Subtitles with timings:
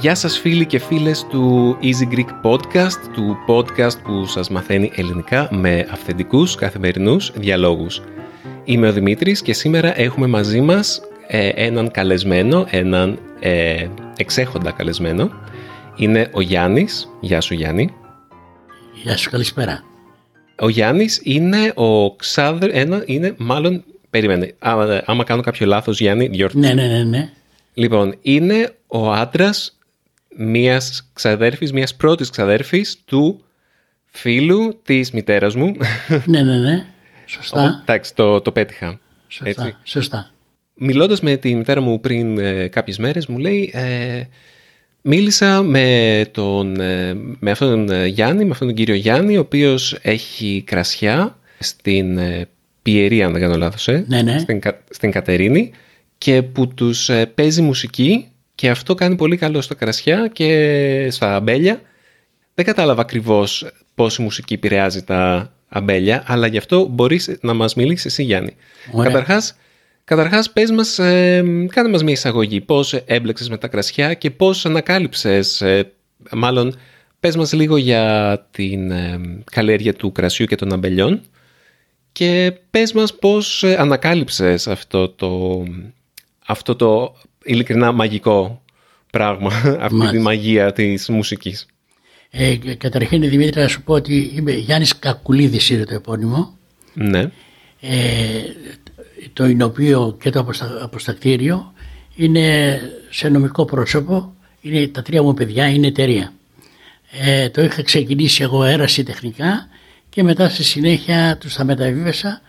[0.00, 5.48] Γεια σας φίλοι και φίλες του Easy Greek Podcast, του podcast που σας μαθαίνει ελληνικά
[5.50, 8.02] με αυθεντικούς καθημερινούς διαλόγους.
[8.64, 13.86] Είμαι ο Δημήτρης και σήμερα έχουμε μαζί μας ε, έναν καλεσμένο, έναν ε,
[14.16, 15.30] εξέχοντα καλεσμένο.
[15.96, 17.08] Είναι ο Γιάννης.
[17.20, 17.94] Γεια σου Γιάννη.
[19.02, 19.84] Γεια σου, καλησπέρα.
[20.58, 24.54] Ο Γιάννης είναι ο ξάδερ, ένα, είναι μάλλον, περίμενε,
[25.04, 26.58] άμα κάνω κάποιο λάθος Γιάννη, διόρθω.
[26.58, 27.30] Ναι, ναι, ναι, ναι.
[27.74, 29.78] Λοιπόν, είναι ο άντρας
[30.36, 33.44] μίας ξαδέρφης, μίας πρώτης ξαδέρφης του
[34.06, 35.76] φίλου της μητέρας μου.
[36.24, 36.86] Ναι, ναι, ναι.
[37.26, 37.80] Σωστά.
[37.82, 39.00] Εντάξει, το, το πέτυχα.
[39.28, 39.48] Σωστά.
[39.48, 39.76] Έτσι.
[39.82, 40.30] Σωστά.
[40.82, 44.22] Μιλώντας με τη μητέρα μου πριν ε, κάποιες μέρες μου λέει ε,
[45.02, 49.40] μίλησα με, τον, ε, με αυτόν τον ε, Γιάννη, με αυτόν τον κύριο Γιάννη ο
[49.40, 52.48] οποίος έχει κρασιά στην ε,
[52.82, 54.38] Πιερία αν δεν κάνω λάθος, ναι, ναι.
[54.38, 55.70] Στην, στην Κατερίνη
[56.18, 61.80] και που τους παίζει μουσική και αυτό κάνει πολύ καλό στα κρασιά και στα αμπέλια.
[62.54, 67.74] Δεν κατάλαβα ακριβώς πώς η μουσική επηρεάζει τα αμπέλια, αλλά γι' αυτό μπορείς να μας
[67.74, 68.56] μιλήσεις εσύ Γιάννη.
[69.02, 69.56] Καταρχάς,
[70.10, 72.60] καταρχάς πες μας, ε, κάνε μας μια εισαγωγή.
[72.60, 75.92] Πώς έμπλεξες με τα κρασιά και πώς ανακάλυψες, ε,
[76.32, 76.76] μάλλον
[77.20, 81.20] πες μας λίγο για την ε, καλλιέργεια του κρασιού και των αμπελιών
[82.12, 85.62] και πες μας πώς ε, ανακάλυψες αυτό το,
[86.46, 88.62] αυτό το ειλικρινά μαγικό
[89.10, 89.52] πράγμα,
[89.86, 91.66] αυτή τη μαγεία της μουσικής.
[92.30, 96.58] Ε, καταρχήν Δημήτρη να σου πω ότι είμαι Γιάννης Κακουλίδης είναι το επώνυμο.
[96.94, 97.30] Ναι.
[97.80, 97.98] Ε,
[99.40, 100.46] το εινοποιείο και το
[100.82, 101.72] αποστακτήριο
[102.14, 102.78] είναι
[103.10, 104.34] σε νομικό πρόσωπο.
[104.60, 106.32] Είναι, τα τρία μου παιδιά είναι εταιρεία.
[107.20, 109.68] Ε, το είχα ξεκινήσει εγώ έραση τεχνικά
[110.08, 112.40] και μετά στη συνέχεια τους τα μεταβίβασα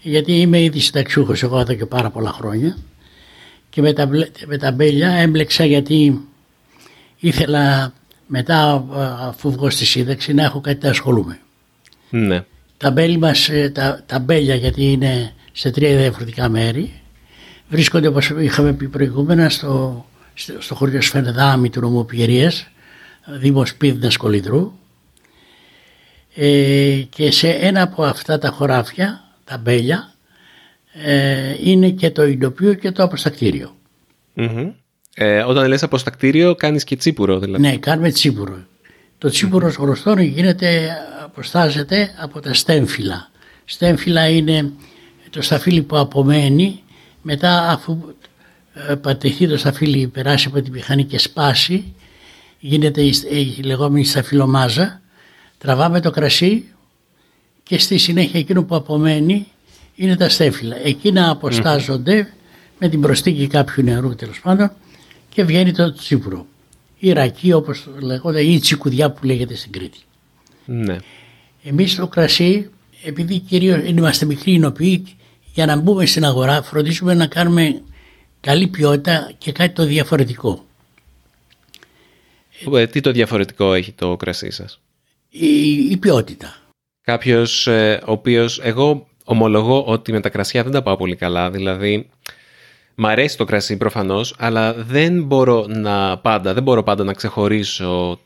[0.00, 2.76] γιατί είμαι ήδη συνταξιούχος εγώ εδώ και πάρα πολλά χρόνια
[3.70, 4.08] και με τα,
[4.46, 6.20] με τα μπέλια έμπλεξα γιατί
[7.18, 7.92] ήθελα
[8.26, 8.84] μετά
[9.28, 11.38] αφού βγω στη σύνταξη να έχω κάτι να ασχολούμαι.
[12.10, 12.44] Ναι.
[12.76, 16.92] Τα, μπέλια μας, ε, τα, τα μπέλια γιατί είναι σε τρία διαφορετικά μέρη
[17.68, 20.04] βρίσκονται όπως είχαμε πει προηγούμενα στο,
[20.58, 22.68] στο χωριό Σφενδάμι του νομού Πιερίας,
[23.26, 24.72] Δήμος Πίδνας Κολυδρού
[26.34, 30.14] ε, και σε ένα από αυτά τα χωράφια, τα μπέλια,
[31.04, 33.74] ε, είναι και το ειδοποιείο και το αποστακτηριο
[35.14, 37.62] Ε, όταν λες αποστακτήριο κάνεις και τσίπουρο δηλαδή.
[37.62, 38.66] Ναι, κάνουμε τσίπουρο.
[39.18, 39.78] Το τσίπουρο mm-hmm.
[39.78, 43.30] γνωστό γίνεται, αποστάζεται από τα στέμφυλλα.
[43.64, 44.72] Στέμφυλλα είναι
[45.34, 46.82] το σταφύλι που απομένει
[47.22, 47.98] μετά αφού
[48.88, 51.94] ε, πατηθεί το σταφύλι περάσει από τη μηχανή και σπάσει
[52.60, 53.14] γίνεται η,
[53.58, 55.00] η λεγόμενη σταφυλομάζα
[55.58, 56.64] τραβάμε το κρασί
[57.62, 59.46] και στη συνέχεια εκείνο που απομένει
[59.94, 60.76] είναι τα στέφυλλα.
[60.84, 62.32] Εκείνα αποστάζονται
[62.78, 64.72] με την προστίκη κάποιου νερού τέλος πάντων
[65.28, 66.46] και βγαίνει το τσίπουρο.
[66.98, 69.98] Η ρακή όπως λέγονται ή η τσικουδιά που λέγεται στην Κρήτη.
[70.64, 70.96] Ναι.
[71.64, 72.70] Εμείς το κρασί
[73.04, 75.04] επειδή κυρίως είμαστε μικροί εινοποιοί
[75.54, 77.82] για να μπούμε στην αγορά φροντίζουμε να κάνουμε
[78.40, 80.64] καλή ποιότητα και κάτι το διαφορετικό.
[82.74, 84.80] Ε, τι το διαφορετικό έχει το κρασί σας;
[85.28, 86.56] Η, η ποιότητα.
[87.02, 91.50] Κάποιος ε, ο οποίος εγώ ομολογώ ότι με τα κρασιά δεν τα πάω πολύ καλά.
[91.50, 92.10] Δηλαδή,
[92.94, 98.20] μ' αρέσει το κρασί προφανώς, αλλά δεν μπορώ να πάντα, δεν μπορώ πάντα να ξεχωρίσω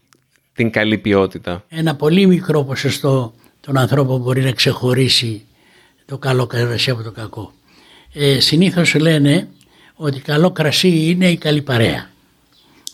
[0.54, 1.64] την καλή ποιότητα.
[1.68, 5.42] Ένα πολύ μικρό ποσοστό των ανθρώπων μπορεί να ξεχωρίσει
[6.08, 7.52] το καλό κρασί από το κακό.
[8.12, 9.48] Ε, συνήθως λένε
[9.94, 12.10] ότι καλό κρασί είναι η καλή παρέα.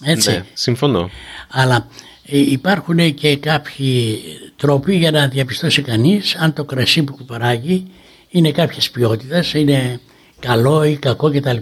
[0.03, 0.31] Έτσι.
[0.31, 1.11] Ναι, συμφωνώ.
[1.51, 1.89] Αλλά
[2.27, 4.19] ε, υπάρχουν και κάποιοι
[4.57, 7.87] τρόποι για να διαπιστώσει κανείς αν το κρασί που παράγει
[8.29, 10.01] είναι κάποιες ποιότητας, είναι
[10.41, 11.57] καλό ή κακό κτλ.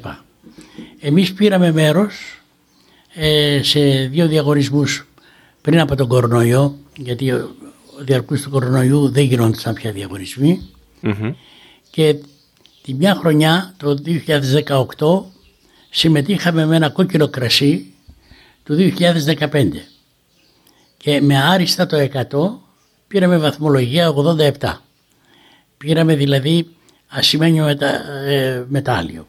[1.00, 2.40] Εμείς πήραμε μέρος
[3.14, 5.06] ε, σε δύο διαγωνισμούς
[5.60, 7.54] πριν από τον κορονοϊό, γιατί ο
[7.98, 9.92] διαρκούς του κορονοϊού δεν γινόντουσαν πια
[11.92, 12.16] και
[12.82, 13.98] τη μια χρονιά, το
[14.96, 15.22] 2018,
[15.90, 17.92] συμμετείχαμε με ένα κόκκινο κρασί
[18.64, 19.66] του 2015
[20.96, 22.58] και με άριστα το 100
[23.08, 24.14] πήραμε βαθμολογία
[24.60, 24.74] 87.
[25.76, 26.68] Πήραμε δηλαδή
[27.08, 29.26] ασημένιο μετα, ε, μετάλλιο.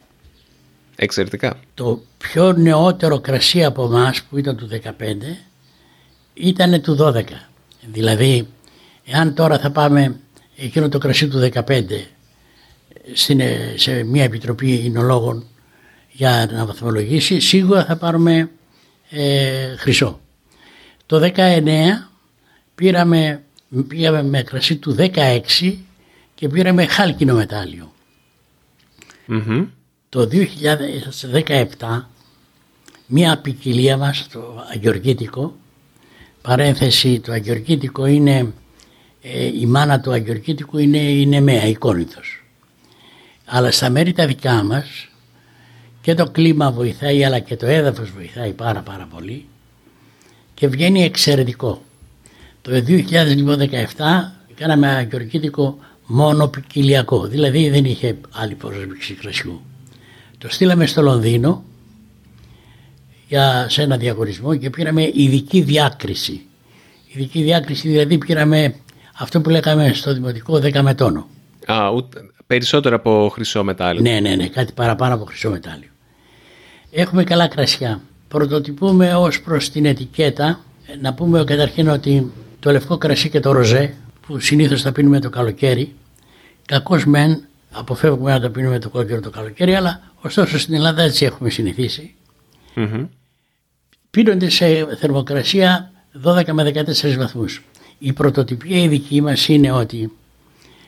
[0.95, 1.59] Εξαιρετικά.
[1.73, 5.37] Το πιο νεότερο κρασί από εμάς που ήταν του 15
[6.33, 7.23] ήταν του 12.
[7.91, 8.47] Δηλαδή,
[9.05, 10.15] εάν τώρα θα πάμε
[10.55, 12.12] εκείνο το κρασί του 15 στην,
[13.75, 15.47] σε μια επιτροπή εινολόγων
[16.11, 18.49] για να βαθμολογήσει, σίγουρα θα πάρουμε
[19.09, 20.19] ε, χρυσό.
[21.05, 21.69] Το 19
[22.75, 23.43] πήραμε,
[23.87, 25.75] πήγαμε με κρασί του 16
[26.35, 27.93] και πήραμε χάλκινο μετάλλιο.
[30.09, 30.29] Το
[31.79, 32.03] 2017
[33.05, 35.55] μία ποικιλία μας το αγιοργήτικο
[36.43, 38.53] παρένθεση το αγιοργήτικο είναι
[39.21, 42.42] ε, η μάνα του αγιοργήτικου είναι η Νεμαία, η Κόρινθος.
[43.45, 45.07] Αλλά στα μέρη τα δικά μας
[46.01, 49.45] και το κλίμα βοηθάει αλλά και το έδαφος βοηθάει πάρα πάρα πολύ
[50.53, 51.81] και βγαίνει εξαιρετικό.
[52.61, 53.03] Το 2017
[54.55, 59.61] κάναμε αγιοργήτικο μόνο ποικιλιακό, δηλαδή δεν είχε άλλη πρόσβηξη κρασιού.
[60.37, 61.63] Το στείλαμε στο Λονδίνο
[63.27, 66.41] για, σε ένα διαγωνισμό και πήραμε ειδική διάκριση.
[67.07, 68.75] Ειδική διάκριση δηλαδή πήραμε
[69.13, 71.27] αυτό που λέγαμε στο δημοτικό 10 μετόνο.
[71.65, 74.01] Α, ούτε, περισσότερο από χρυσό μετάλλιο.
[74.01, 75.89] Ναι, ναι, ναι, κάτι παραπάνω από χρυσό μετάλλιο.
[76.91, 78.01] Έχουμε καλά κρασιά.
[78.27, 80.59] Πρωτοτυπούμε ως προς την ετικέτα.
[81.01, 83.93] Να πούμε καταρχήν ότι το λευκό κρασί και το ροζέ
[84.27, 85.93] που συνήθως θα πίνουμε το καλοκαίρι
[86.65, 91.25] κακώς μεν αποφεύγουμε να το πίνουμε το κόκκινο το καλοκαίρι αλλά ωστόσο στην Ελλάδα έτσι
[91.25, 92.15] έχουμε συνηθίσει.
[92.75, 93.07] Mm-hmm.
[94.09, 95.91] Πίνονται σε θερμοκρασία
[96.23, 97.63] 12 με 14 βαθμούς.
[97.99, 100.11] Η πρωτοτυπία η δική μας είναι ότι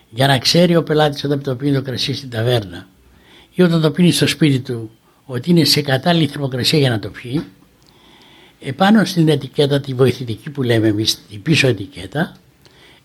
[0.10, 2.88] για να ξέρει ο πελάτης όταν το πίνει το κρασί στην ταβέρνα
[3.54, 4.92] ή όταν το πίνει στο σπίτι του
[5.26, 7.44] ότι είναι σε κατάλληλη θερμοκρασία για να το πιει
[8.60, 12.36] επάνω στην ετικέτα τη βοηθητική που λέμε εμείς την πίσω ετικέτα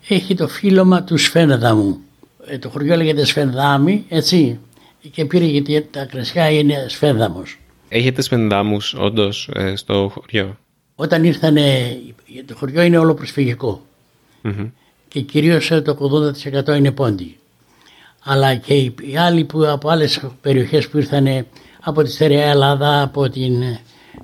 [0.07, 1.99] έχει το φύλλωμα του σφένδαμου.
[2.45, 4.59] Ε, το χωριό λέγεται σφενδάμι έτσι
[5.11, 7.59] και πήρε γιατί τα κρασιά είναι σφένδαμος.
[7.89, 10.57] Έχετε σφενδάμους όντως ε, στο χωριό;
[10.95, 11.97] Όταν ήρθανε,
[12.45, 13.85] το χωριό είναι όλο προσφυγικό
[15.11, 15.97] και κυρίως το
[16.67, 17.37] 80% είναι πόντι.
[18.23, 21.45] Αλλά και οι άλλοι που από άλλες περιοχές που ήρθαν
[21.81, 23.63] από τη Στερεά Ελλάδα, από την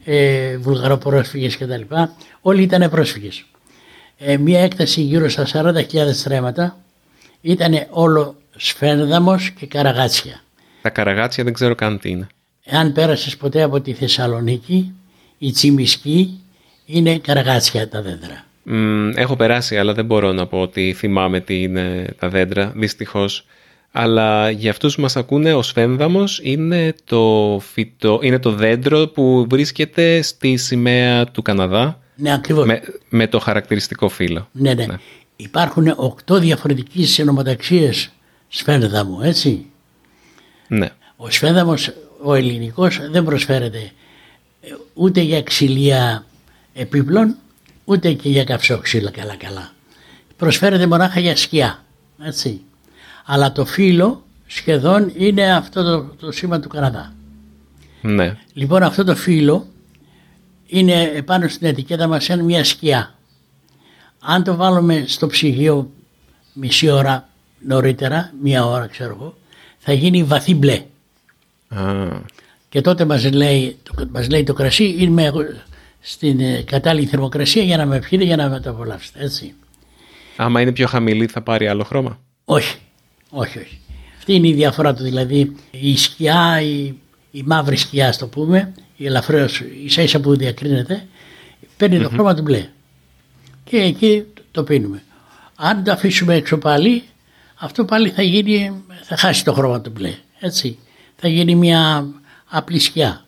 [0.03, 1.81] ε, Βουλγαροπρόσφυγες κτλ.
[2.41, 3.45] Όλοι ήταν πρόσφυγες.
[4.17, 6.77] Ε, μια έκταση γύρω στα 40.000 στρέμματα
[7.41, 10.41] ήταν όλο σφένδαμος και καραγάτσια.
[10.81, 12.27] Τα καραγάτσια δεν ξέρω καν τι είναι.
[12.63, 14.93] Εάν πέρασες ποτέ από τη Θεσσαλονίκη,
[15.37, 16.39] η Τσιμισκή
[16.85, 18.46] είναι καραγάτσια τα δέντρα
[19.15, 23.45] έχω περάσει, αλλά δεν μπορώ να πω ότι θυμάμαι τι είναι τα δέντρα, δυστυχώς.
[23.91, 29.45] Αλλά για αυτούς που μας ακούνε, ο σφένδαμος είναι το, φυτο, είναι το δέντρο που
[29.49, 31.99] βρίσκεται στη σημαία του Καναδά.
[32.15, 32.65] Ναι, ακριβώς.
[32.65, 34.49] Με, με το χαρακτηριστικό φύλλο.
[34.51, 34.95] Ναι, ναι, ναι.
[35.35, 38.11] Υπάρχουν οκτώ διαφορετικές συνομοταξίες
[38.47, 39.65] σφένδαμου, έτσι;
[40.67, 40.89] Ναι.
[41.15, 41.93] Ο σφένδαμος,
[42.23, 43.91] ο ελληνικός, δεν προσφέρεται
[44.93, 46.25] ούτε για ξυλία
[46.73, 47.35] επίπλων,
[47.89, 49.71] ούτε και για καυσόξυλα καλά καλά.
[50.37, 51.83] Προσφέρεται μονάχα για σκιά,
[52.23, 52.61] έτσι.
[53.25, 57.13] Αλλά το φύλλο σχεδόν είναι αυτό το, το σήμα του Καναδά.
[58.01, 58.37] Ναι.
[58.53, 59.67] Λοιπόν αυτό το φύλλο
[60.67, 63.15] είναι επάνω στην ετικέτα μας σαν μια σκιά.
[64.19, 65.91] Αν το βάλουμε στο ψυγείο
[66.53, 67.29] μισή ώρα
[67.67, 69.37] νωρίτερα, μία ώρα ξέρω εγώ,
[69.77, 70.83] θα γίνει βαθύ μπλε.
[72.69, 73.77] Και τότε μας λέει,
[74.11, 75.31] μας λέει το κρασί είναι
[76.09, 79.23] στην ε, κατάλληλη θερμοκρασία για να με πιείτε για να με το απολαύσετε.
[79.23, 79.53] Έτσι.
[80.35, 82.77] Άμα είναι πιο χαμηλή θα πάρει άλλο χρώμα; Όχι,
[83.29, 83.79] όχι, όχι.
[84.17, 85.03] Αυτή είναι η διαφορά του.
[85.03, 86.93] Δηλαδή η σκιά, η,
[87.31, 91.07] η μαύρη σκιά, το πούμε, η ελαφρώς ίσα ίσα που διακρίνεται,
[91.77, 92.69] το χρώμα του μπλε.
[93.63, 95.03] Και εκεί το πίνουμε.
[95.55, 97.03] Αν το αφήσουμε έξω πάλι,
[97.55, 100.13] αυτό πάλι θα γίνει, θα χάσει το χρώμα του μπλε.
[100.39, 100.77] Έτσι.
[101.15, 102.07] Θα γίνει μια
[102.45, 103.25] απλή σκιά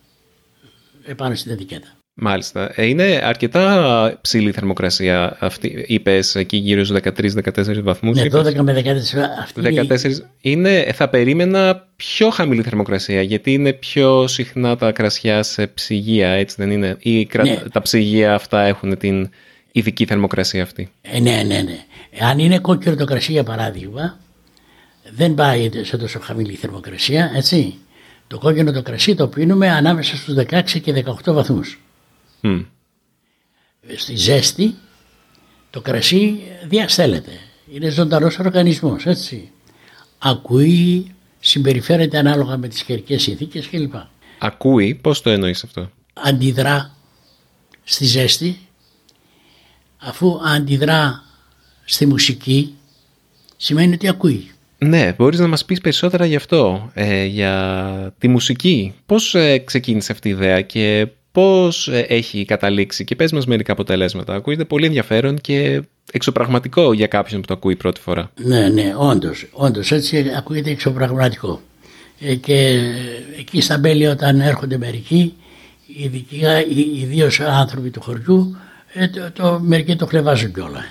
[1.05, 1.87] επάνω στην ετικέτα.
[2.21, 2.71] Μάλιστα.
[2.75, 5.85] Ε, είναι αρκετά ψηλή θερμοκρασία αυτή.
[5.87, 8.17] Είπες εκεί γύρω στους 13-14 βαθμούς.
[8.17, 9.19] Ναι, 12 με 14.
[9.41, 9.95] Αυτή 14
[10.41, 16.55] είναι, θα περίμενα πιο χαμηλή θερμοκρασία γιατί είναι πιο συχνά τα κρασιά σε ψυγεία, έτσι
[16.59, 17.55] δεν είναι; Ή ναι.
[17.71, 19.29] τα ψυγεία αυτά έχουν την
[19.71, 21.77] ειδική θερμοκρασία αυτή; Ε, ναι, ναι, ναι.
[22.19, 24.17] Αν είναι κόκκινο το κρασί για παράδειγμα,
[25.15, 27.73] δεν πάει σε τόσο χαμηλή θερμοκρασία, έτσι.
[28.27, 31.79] Το κόκκινο το κρασί το πίνουμε ανάμεσα στους 16 και 18 βαθμούς.
[33.95, 34.75] Στη ζέστη
[35.69, 37.31] το κρασί διαστέλλεται.
[37.71, 39.51] Είναι ζωντανός οργανισμός, έτσι.
[40.17, 43.93] Ακούει, συμπεριφέρεται ανάλογα με τις καιρικές συνθήκες κλπ.
[44.39, 46.95] Ακούει, πώς το εννοείς αυτό; Αντιδρά
[47.83, 48.59] στη ζέστη,
[49.97, 51.23] αφού αντιδρά
[51.85, 52.75] στη μουσική,
[53.57, 54.51] σημαίνει ότι ακούει.
[54.77, 58.93] Ναι, μπορείς να μας πεις περισσότερα γι' αυτό, ε, για τη μουσική.
[59.05, 63.71] Πώς ε, ξεκίνησε αυτή η ιδέα και πώς ε, έχει καταλήξει και πες μας μερικά
[63.71, 64.33] αποτελέσματα.
[64.33, 65.81] Ακούγεται πολύ ενδιαφέρον και
[66.11, 68.31] εξωπραγματικό για κάποιον που το ακούει πρώτη φορά.
[68.43, 71.61] Ναι, ναι, όντως, όντως έτσι ακούγεται εξωπραγματικό.
[72.19, 72.79] ε, και
[73.39, 75.33] εκεί στα Μπέλη όταν έρχονται μερικοί,
[77.01, 78.57] ιδίως άνθρωποι του χωριού,
[78.93, 80.85] ε, το, το, μερικοί το χλεβάζουν κιόλα.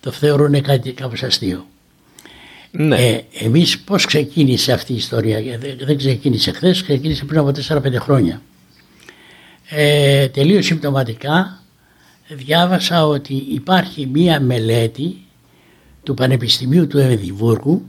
[0.00, 1.66] Το θεωρούν κάτι κάπως αστείο.
[2.70, 2.96] Ναι.
[2.96, 7.94] Ε, εμείς πώς ξεκίνησε αυτή η ιστορία, δεν, δεν ξεκίνησε χθες, ξεκίνησε πριν από 4-5
[7.98, 8.42] χρόνια.
[9.72, 11.62] Ε, τελείως συμπτωματικά
[12.28, 15.16] διάβασα ότι υπάρχει μία μελέτη
[16.02, 17.82] του Πανεπιστημίου του Εδιμβούργου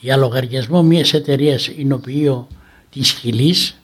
[0.00, 2.48] για λογαριασμό μιας εταιρείας εινοποιείο
[2.90, 3.76] της Χιλής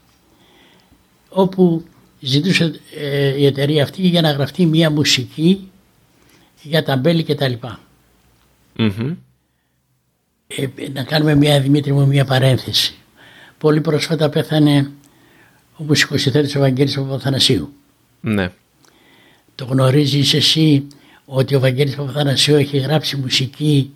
[1.29, 1.85] όπου
[2.21, 5.71] ζητούσε ε, η εταιρεία αυτή για να γραφτεί μια μουσική
[6.63, 7.81] για τα μπέλη και τα λοιπά.
[8.79, 9.17] Mm-hmm.
[10.47, 12.95] Ε, να κάνουμε μια Δημήτρη μου μια παρένθεση.
[13.59, 14.91] Πολύ πρόσφατα πέθανε
[15.79, 17.73] ο μουσικοσυθέτης Ευαγγέλης Παπαθανασίου.
[18.21, 18.53] Ναι.
[19.55, 20.87] Το γνωρίζεις εσύ
[21.25, 23.95] ότι ο Βαγγέλης Παπαθανασίου έχει γράψει μουσική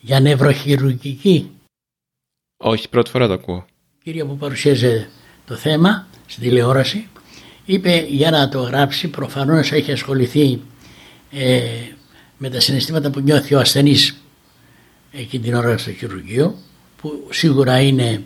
[0.00, 1.50] για νευροχειρουργική;
[2.56, 3.64] Όχι, πρώτη φορά το ακούω.
[4.02, 5.08] Κύριε που παρουσίαζε
[5.46, 7.08] το θέμα στην τηλεόραση
[7.64, 10.60] είπε για να το γράψει προφανώς έχει ασχοληθεί
[11.30, 11.60] ε,
[12.38, 14.16] με τα συναισθήματα που νιώθει ο ασθενής
[15.12, 16.58] εκείνη την ώρα στο χειρουργείο
[16.96, 18.22] που σίγουρα είναι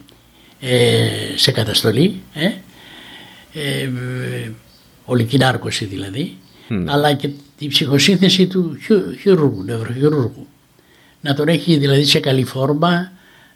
[0.61, 2.51] ε, σε καταστολή ε,
[3.61, 4.53] ε,
[5.05, 6.37] ολική νάρκωση δηλαδή
[6.87, 8.79] αλλά και τη ψυχοσύνθεση του
[9.21, 10.47] χειρούργου, νευροχειρούργου
[11.21, 13.13] να τον έχει δηλαδή σε καλή φόρμα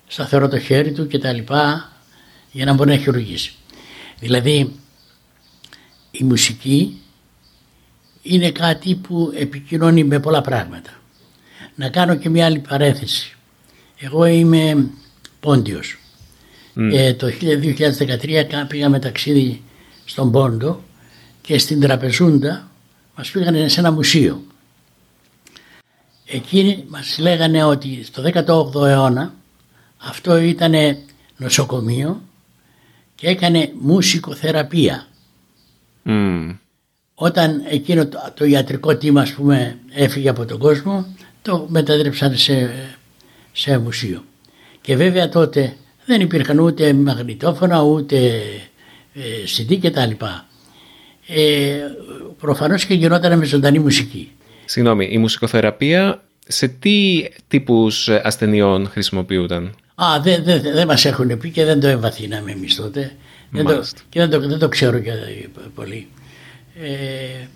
[0.07, 1.93] σταθερό το χέρι του και τα λοιπά
[2.53, 3.55] για να μπορεί να χειρουργήσει.
[4.19, 4.73] Δηλαδή
[6.11, 7.01] η μουσική
[8.23, 10.91] είναι κάτι που επικοινωνεί με πολλά πράγματα.
[11.75, 13.37] Να κάνω και μια άλλη παρέθεση.
[13.99, 14.91] Εγώ είμαι
[15.41, 15.97] πόντιος.
[16.77, 17.15] Mm.
[17.17, 19.63] το 2013 πήγαμε ταξίδι
[20.05, 20.83] στον Πόντο
[21.41, 22.69] και στην Τραπεζούντα
[23.17, 24.43] μας πήγανε σε ένα μουσείο.
[26.27, 29.35] Εκείνοι μας λέγανε ότι στο 18ο αιώνα
[29.99, 30.75] αυτό ήταν
[31.37, 32.21] νοσοκομείο
[33.15, 35.07] και έκανε μουσικοθεραπεία.
[36.07, 36.57] Mm.
[37.15, 41.07] Όταν εκείνο το, το ιατρικό τίμα ας πούμε έφυγε από τον κόσμο
[41.43, 42.71] το μετατρέψαν σε,
[43.53, 44.25] σε μουσείο.
[44.81, 48.41] Και βέβαια τότε δεν υπήρχαν ούτε μαγνητόφωνα ούτε ε,
[49.57, 50.47] CD και τα λοιπά.
[51.27, 51.79] Ε,
[52.39, 54.31] προφανώς και γινόταν με ζωντανή μουσική.
[54.65, 59.75] Συγγνώμη, η μουσικοθεραπεία σε τι τύπους ασθενειών χρησιμοποιούταν.
[59.95, 63.13] Α, δεν δε, δε μας έχουν πει και δεν το εμβαθύναμε εμείς τότε.
[63.51, 65.13] Δεν το, και δεν το, δεν το ξέρω και
[65.75, 66.07] πολύ.
[66.83, 67.47] Ε,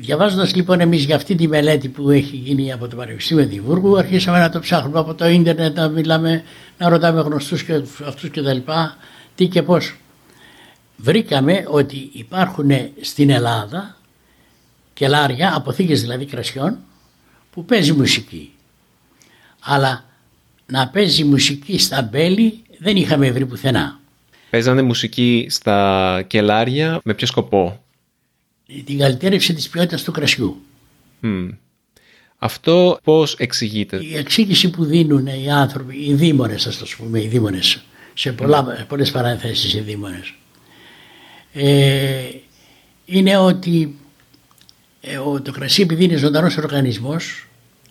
[0.00, 4.38] διαβάζοντας λοιπόν εμείς για αυτή τη μελέτη που έχει γίνει από το Πανεπιστήμιο Εδιμβούργου αρχίσαμε
[4.38, 6.42] να το ψάχνουμε από το ίντερνετ να μιλάμε,
[6.78, 8.96] να ρωτάμε γνωστούς και αυτούς και τα λοιπά
[9.34, 9.94] τι και πώς.
[10.96, 12.70] Βρήκαμε ότι υπάρχουν
[13.00, 13.96] στην Ελλάδα
[14.92, 16.78] κελάρια, αποθήκες δηλαδή κρασιών
[17.50, 18.52] που παίζει μουσική.
[19.60, 20.04] Αλλά
[20.66, 24.00] να παίζει μουσική στα μπέλη δεν είχαμε βρει πουθενά.
[24.50, 27.84] Παίζανε μουσική στα κελάρια με ποιο σκοπό;
[28.84, 30.62] Την καλυτέρευση της ποιότητας του κρασιού.
[32.38, 37.26] Αυτό πώς εξηγείται; Η εξήγηση που δίνουν οι άνθρωποι, οι δήμονες ας το πούμε, οι
[37.26, 37.84] δήμονες,
[38.14, 38.84] σε πολλά, mm.
[38.88, 40.34] πολλές παρανθέσεις οι δήμονες,
[41.54, 42.22] ε,
[43.04, 43.98] είναι ότι
[45.00, 47.46] ε, το κρασί επειδή είναι ζωντανός οργανισμός,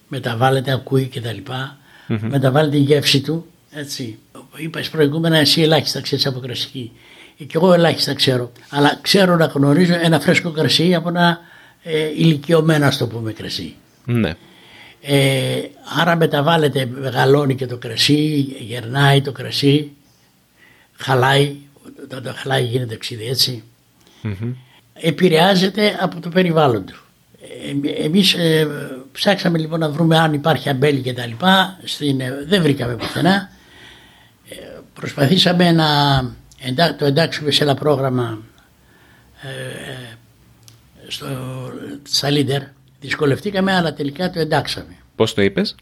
[0.07, 2.19] μεταβάλλεται, ακούει κτλ mm-hmm.
[2.21, 3.45] μεταβάλει την γεύση του.
[3.71, 4.17] Έτσι.
[4.55, 6.91] Είπα προηγούμενα, εσύ ελάχιστα ξέρεις από κρασί.
[7.37, 8.51] Και εγώ ελάχιστα ξέρω.
[8.69, 11.39] Αλλά ξέρω να γνωρίζω ένα φρέσκο κρασί από ένα
[11.83, 13.75] ε, ηλικιωμένο, ας το πούμε, κρασί.
[14.05, 14.33] Ναι.
[15.01, 15.61] Ε,
[15.99, 19.91] άρα μεταβάλλεται, μεγαλώνει και το κρασί, γερνάει το κρασί,
[20.97, 21.55] χαλάει,
[22.03, 23.63] όταν το χαλάει γίνεται ξύδι έτσι.
[24.23, 24.53] Mm-hmm.
[24.93, 27.03] Επηρεάζεται από το περιβάλλον του.
[27.41, 28.67] Ε, εμείς ε,
[29.11, 33.49] ψάξαμε λοιπόν να βρούμε αν υπάρχει αμπέλη και τα λοιπά, στην, ε, δεν βρήκαμε πουθενά.
[34.49, 34.55] Ε,
[34.93, 38.41] προσπαθήσαμε να το εντάξουμε σε ένα πρόγραμμα
[39.41, 40.15] ε,
[41.07, 41.27] στο,
[42.03, 42.61] στα Leader.
[42.99, 44.95] Δυσκολευτήκαμε αλλά τελικά το εντάξαμε.
[45.15, 45.75] Πώς το είπες;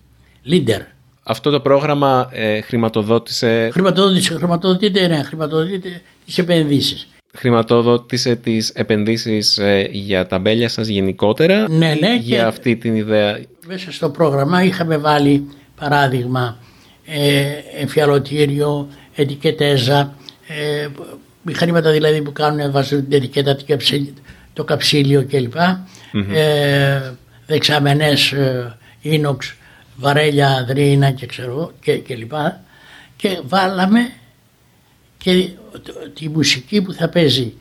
[0.46, 0.82] Leader.
[1.24, 3.70] Αυτό το πρόγραμμα ε, χρηματοδότησε...
[3.72, 11.70] Χρηματοδότησε, χρηματοδοτείται, ναι, χρηματοδοτείται τις επενδύσεις χρηματοδότησε τις επενδύσεις ε, για τα μπέλια σας γενικότερα
[11.70, 13.40] ναι, ναι, για αυτή την ιδέα.
[13.68, 16.58] Μέσα στο πρόγραμμα είχαμε βάλει παράδειγμα
[17.06, 17.44] ε,
[17.80, 20.14] εμφιαλωτήριο, ετικετέζα,
[20.48, 20.88] ε,
[21.42, 23.58] μηχανήματα δηλαδή που κάνουν βάζουν την ετικέτα,
[24.54, 25.54] το καψίλιο κλπ.
[25.54, 26.34] Mm-hmm.
[26.34, 27.12] Ε,
[27.46, 29.56] δεξαμενές ε, ίνοξ,
[29.96, 32.64] βαρέλια, δρύνα και ξέρω και, και λοιπά
[33.16, 34.12] και βάλαμε
[35.18, 35.50] και
[36.14, 37.54] τη μουσική που θα παίζει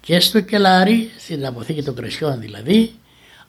[0.00, 2.92] και στο κελάρι, στην αποθήκη των κρεσιών δηλαδή,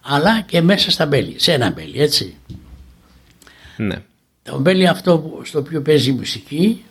[0.02, 2.36] αλλά και μέσα στα μπέλη, σε ένα μπέλι, έτσι.
[3.78, 3.96] Ναι.
[4.44, 6.84] Το μπέλι αυτό στο οποίο παίζει η μουσική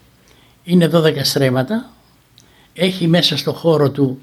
[0.64, 1.90] είναι 12 στρέμματα,
[2.72, 4.20] έχει μέσα στο χώρο του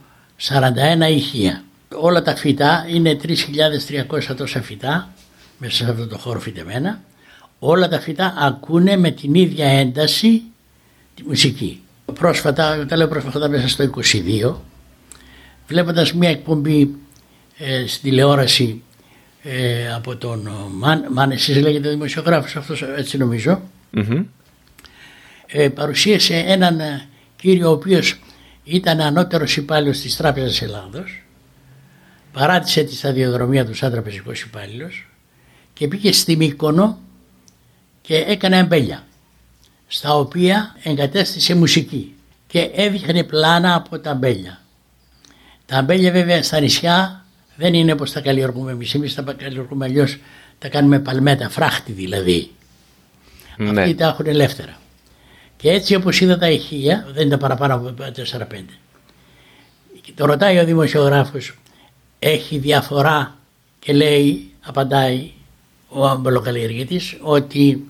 [0.48, 1.64] 41 ηχεία.
[1.94, 5.14] Όλα τα φυτά είναι 3.300 τόσα φυτά
[5.58, 7.02] μέσα σε αυτό το χώρο φυτεμένα.
[7.60, 10.42] Όλα τα φυτά ακούνε με την ίδια ένταση
[11.16, 11.82] τη μουσική.
[12.14, 13.90] Πρόσφατα, τα λέω πρόσφατα μέσα στο
[14.44, 14.56] 22,
[15.68, 16.96] βλέποντας μια εκπομπή
[17.58, 18.82] ε, στην τηλεόραση
[19.44, 23.18] ε, από τον Μαν, Μαν εσείς λέγεται δημοσιογράφος αυτός έτσι
[25.48, 28.20] ε, παρουσίασε έναν ε, κύριο ο οποίος
[28.64, 31.24] ήταν ανώτερος υπάλληλος της Τράπεζας Ελλάδος
[32.32, 35.08] παράτησε τη σταδιοδρομία του σαν τραπεζικός υπάλληλος
[35.76, 37.00] και πήγε στη Μύκονο
[38.02, 39.04] και έκανε αμπέλια
[39.88, 42.16] στα οποία εγκατέστησε μουσική
[42.48, 44.62] και έδειχνε πλάνα από τα αμπέλια.
[45.66, 48.94] Τα αμπέλια βέβαια στα νησιά δεν είναι όπως τα καλλιεργούμε εμείς.
[48.94, 50.18] Εμείς τα καλλιεργούμε αλλιώς
[50.60, 52.52] τα κάνουμε παλμέτα, φράχτη δηλαδή.
[53.58, 53.82] Ναι.
[53.82, 54.80] Αυτοί τα έχουν ελεύθερα.
[55.58, 58.80] Και έτσι όπως είδα τα ηχεία, δεν ήταν παραπάνω από 4-5.
[60.02, 61.58] Και το ρωτάει ο δημοσιογράφος,
[62.20, 63.38] έχει διαφορά
[63.80, 65.32] και λέει, απαντάει
[65.96, 67.88] ο αμπελοκαλλιεργητής, ότι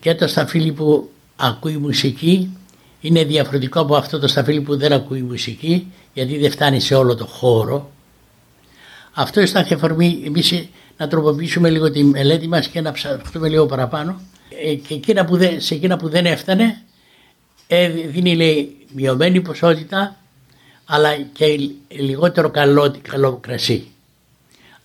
[0.00, 2.56] και το σταφύλι που ακούει μουσική
[3.00, 7.14] είναι διαφορετικό από αυτό το σταφύλι που δεν ακούει μουσική γιατί δεν φτάνει σε όλο
[7.14, 7.90] το χώρο.
[9.12, 13.66] Αυτό ήταν και αφορμή εμείς να τροποποιήσουμε λίγο τη μελέτη μας και να ψαχτούμε λίγο
[13.66, 14.20] παραπάνω
[14.64, 16.82] ε, και εκείνα που δεν, σε εκείνα που δεν έφτανε
[17.66, 20.16] ε, δίνει λέει μειωμένη ποσότητα
[20.84, 23.93] αλλά και λιγότερο καλό, καλό κρασί.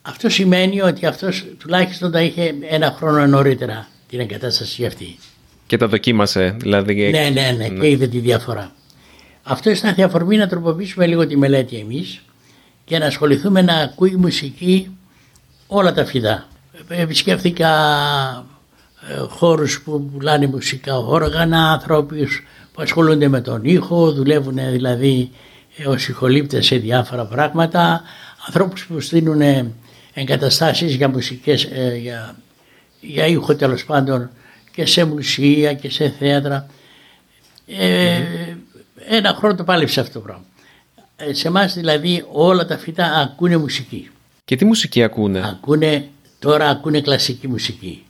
[0.10, 5.18] Αυτό σημαίνει ότι αυτός τουλάχιστον τα είχε ένα χρόνο νωρίτερα την εγκατάσταση αυτή.
[5.68, 7.10] Και τα δοκίμασε, δηλαδή.
[7.10, 7.80] Ναι, ναι, ναι, ναι.
[7.80, 8.72] και είδε τη διαφορά.
[9.44, 12.22] Αυτό ήταν η αφορμή να τροποποιήσουμε λίγο τη μελέτη εμείς
[12.86, 14.98] και να ασχοληθούμε να ακούει μουσική
[15.68, 16.48] όλα τα φυτά.
[16.88, 17.70] Επισκέφθηκα
[19.10, 25.32] ε, χώρους που πουλάνε μουσικά όργανα, ανθρώπους που ασχολούνται με τον ήχο, δουλεύουν δηλαδή
[25.86, 28.02] ως ηχολήπτες σε διάφορα πράγματα,
[28.46, 29.42] ανθρώπους που στείλουν
[30.20, 32.36] εγκαταστάσεις για μουσικές, ε, για,
[33.02, 34.30] για ήχο τέλος πάντων
[34.72, 36.68] και σε μουσεία και σε θέατρα.
[37.68, 38.22] Ε,
[39.08, 40.44] Ένα χρόνο το πάλεψε αυτό το πράγμα.
[41.16, 44.10] Ε, σε εμάς δηλαδή όλα τα φύτα ακούνε μουσική.
[44.46, 48.06] Και τι μουσική ακούνε; Ακούνε, τώρα ακούνε κλασική μουσική.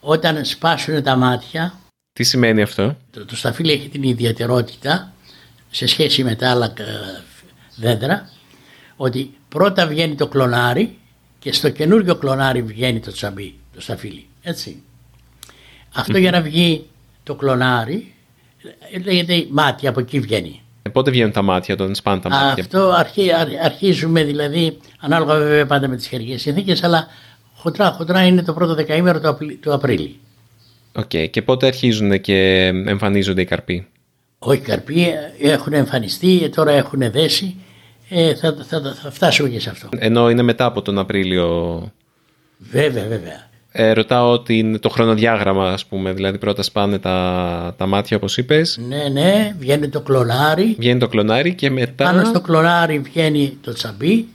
[0.00, 1.78] Όταν σπάσουν τα μάτια...
[2.12, 5.12] Τι σημαίνει αυτό; Το, το σταφύλι έχει την ιδιαιτερότητα
[5.70, 6.72] σε σχέση με τα άλλα
[7.76, 8.30] δέντρα
[9.00, 10.96] ότι πρώτα βγαίνει το κλονάρι
[11.38, 14.26] και στο καινούργιο κλονάρι βγαίνει το τσαμπί, το σταφύλι.
[14.42, 14.82] Έτσι.
[15.94, 16.86] Αυτό για να βγει
[17.22, 18.12] το κλονάρι
[19.04, 20.62] λέγεται μάτια, από εκεί βγαίνει.
[20.82, 23.28] Ε, πότε βγαίνουν τα μάτια, όταν σπάνε τα μάτια; Αυτό αρχί,
[23.64, 27.06] αρχίζουμε δηλαδή, ανάλογα βέβαια πάντα με τις χερικές συνθήκες, αλλά
[27.54, 30.18] χοντρά, χοντρά είναι το πρώτο δεκαήμερο του, του Απρίλη.
[30.92, 31.10] OK.
[31.12, 31.30] Okay.
[31.30, 33.86] Και πότε αρχίζουν και εμφανίζονται οι καρποί;
[34.38, 35.06] Όχι, οι καρποί
[35.40, 37.56] έχουν εμφανιστεί, τώρα έχουν δέσει.
[38.08, 39.88] Ε, θα, θα, θα φτάσουμε και σε αυτό.
[39.98, 41.92] Ενώ είναι μετά από τον Απρίλιο.
[42.58, 43.46] Βέβαια, βέβαια.
[43.72, 48.36] Ε, ρωτάω ότι είναι το χρονοδιάγραμμα, ας πούμε, δηλαδή πρώτα σπάνε τα, τα μάτια όπως
[48.36, 48.78] είπες.
[48.88, 50.74] Ναι, ναι, βγαίνει το κλονάρι.
[50.78, 52.04] Βγαίνει το κλονάρι και μετά...
[52.04, 54.26] Πάνω στο κλονάρι βγαίνει το τσαμπί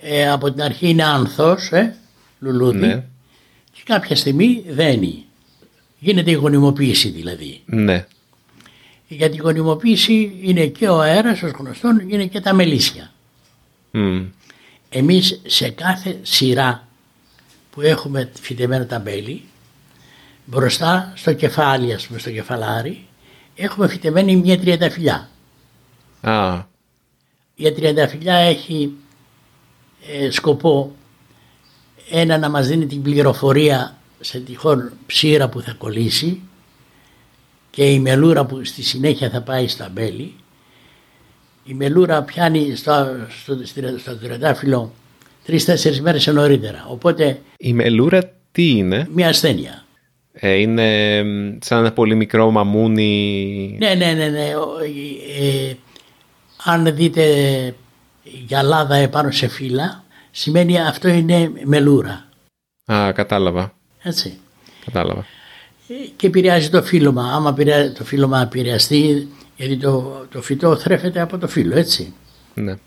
[0.00, 1.96] Ε, από την αρχή είναι άνθος, ε,
[2.40, 2.78] λουλούδι.
[2.78, 3.04] Ναι.
[3.72, 5.24] Και κάποια στιγμή δένει.
[5.98, 7.60] Γίνεται η γονιμοποίηση δηλαδή.
[7.64, 8.06] Ναι.
[9.08, 13.12] Για την γονιμοποίηση είναι και ο αέρας, ως γνωστόν, είναι και τα μελίσια.
[13.92, 14.26] Mm.
[14.88, 16.88] Εμείς σε κάθε σειρά
[17.70, 19.44] που έχουμε φυτεμένα τα μπέλη,
[20.44, 23.06] μπροστά στο κεφάλι, ας πούμε, στο κεφαλάρι,
[23.54, 25.28] έχουμε φυτεμένη μια τριανταφυλιά.
[26.22, 26.62] Ah.
[27.54, 28.92] Η τριανταφυλιά έχει
[30.06, 30.94] ε, σκοπό
[32.10, 36.40] ένα να μας δίνει την πληροφορία σε τυχόν ψήρα που θα κολλήσει
[37.78, 40.34] και η μελούρα που στη συνέχεια θα πάει στα μπέλη.
[41.64, 43.58] Η μελούρα πιάνει στο, στο,
[43.98, 44.92] στο τριαντάφυλλο
[45.44, 46.86] τρει-τέσσερι μέρες νωρίτερα.
[46.88, 47.40] Οπότε.
[47.56, 49.84] Η μελούρα τι είναι, Μια ασθένεια.
[50.32, 50.86] Ε, είναι
[51.60, 53.76] σαν ένα πολύ μικρό μαμούνι.
[53.78, 54.28] Ναι, ναι, ναι.
[54.28, 54.48] ναι.
[55.40, 55.74] Ε,
[56.64, 57.24] αν δείτε
[58.22, 62.28] γυαλάδα επάνω σε φύλλα, σημαίνει αυτό είναι μελούρα.
[62.92, 63.72] Α, κατάλαβα.
[64.02, 64.38] Έτσι.
[64.84, 65.26] Κατάλαβα.
[65.88, 67.32] Ε, και επηρεάζει το φύλλωμα.
[67.32, 67.54] Άμα
[67.96, 72.14] το φύλλωμα επηρεαστεί, γιατί το, το φυτό θρέφεται από το φύλλο, έτσι.
[72.54, 72.78] Ναι.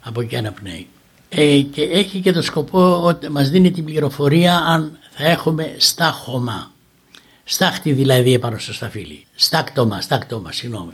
[0.00, 0.86] Από εκεί αναπνέει.
[1.28, 6.72] Ε, και έχει και το σκοπό ότι μας δίνει την πληροφορία αν θα έχουμε στάχωμα.
[7.44, 9.26] Στάχτη δηλαδή επάνω στο σταφύλι.
[9.34, 10.92] Στάκτομα, στάκτομα, συγγνώμη.